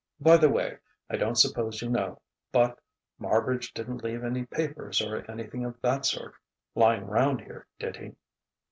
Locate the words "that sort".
5.81-6.33